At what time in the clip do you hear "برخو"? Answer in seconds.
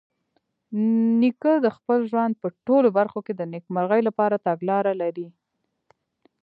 2.97-3.19